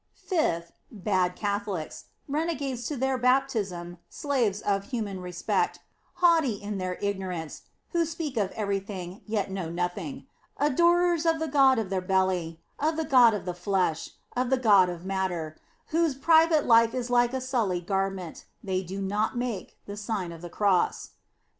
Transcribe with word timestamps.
Fifth, 0.15 0.71
bad 0.89 1.35
Catholics, 1.35 2.05
renegades 2.27 2.87
to 2.87 2.97
their 2.97 3.19
baptism, 3.19 3.99
slaves 4.09 4.59
of 4.59 4.85
human 4.85 5.19
respect, 5.21 5.77
haughty 6.15 6.53
in 6.55 6.73
5* 6.73 6.73
54 6.73 6.73
The 6.73 6.73
Sign 6.73 6.73
of 6.73 6.77
the 6.77 6.89
Cross 6.89 7.01
their 7.03 7.09
ignorance, 7.31 7.61
who 7.91 8.05
speak 8.05 8.37
of 8.37 8.51
everything, 8.53 9.21
yet 9.27 9.51
know 9.51 9.69
nothing; 9.69 10.25
adorers 10.57 11.27
of 11.27 11.37
the 11.37 11.47
god 11.47 11.77
of 11.77 11.91
their 11.91 12.01
belly, 12.01 12.59
of 12.79 12.97
the 12.97 13.05
god 13.05 13.35
of 13.35 13.45
the 13.45 13.53
flesh, 13.53 14.09
of 14.35 14.49
the 14.49 14.57
god 14.57 14.89
of 14.89 15.05
matter; 15.05 15.55
whose 15.89 16.15
private 16.15 16.65
life 16.65 16.95
is 16.95 17.11
like 17.11 17.31
a 17.35 17.39
sullied 17.39 17.85
garment 17.85 18.45
they 18.63 18.81
do 18.81 19.03
not 19.03 19.37
make 19.37 19.77
the 19.85 19.95
Sign 19.97 20.31
of 20.31 20.41
the 20.41 20.49
Cross. 20.49 21.11